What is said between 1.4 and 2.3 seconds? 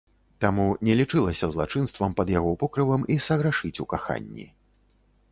злачынствам